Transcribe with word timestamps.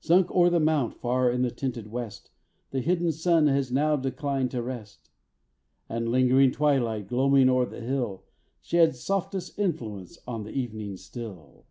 Sunk 0.00 0.28
o'er 0.32 0.50
the 0.50 0.58
mount, 0.58 0.96
far 0.96 1.30
in 1.30 1.42
the 1.42 1.52
tinted 1.52 1.86
west, 1.86 2.32
The 2.72 2.80
hidden 2.80 3.12
sun 3.12 3.46
has 3.46 3.70
now 3.70 3.94
declined 3.94 4.50
to 4.50 4.60
rest; 4.60 5.08
And 5.88 6.08
ling'ring 6.08 6.50
twilight, 6.50 7.06
gloaming 7.06 7.48
o'er 7.48 7.64
the 7.64 7.80
hill, 7.80 8.24
Sheds 8.60 8.98
softest 8.98 9.56
influence 9.56 10.18
on 10.26 10.42
the 10.42 10.50
evening 10.50 10.96
still. 10.96 11.64